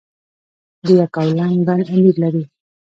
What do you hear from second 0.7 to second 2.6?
د یکاولنګ بند امیر لري